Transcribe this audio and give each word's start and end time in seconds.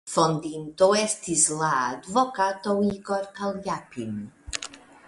Fondinto 0.11 0.87
estis 1.01 1.43
la 1.59 1.69
advokato 1.91 2.75
"Igor 2.89 3.31
Kaljapin". 3.39 4.19